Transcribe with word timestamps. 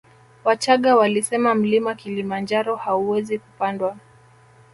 Wachagga 0.43 0.95
walisema 0.95 1.55
mlima 1.55 1.95
kilimanjaro 1.95 2.75
hauwezi 2.75 3.39
kupandwa 3.39 3.97